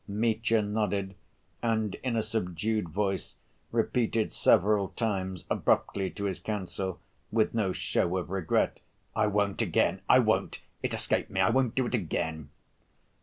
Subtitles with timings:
[0.07, 1.13] Mitya nodded
[1.61, 3.35] and in a subdued voice
[3.71, 6.99] repeated several times abruptly to his counsel,
[7.31, 8.79] with no show of regret:
[9.15, 10.63] "I won't again, I won't.
[10.81, 11.39] It escaped me.
[11.39, 12.49] I won't do it again."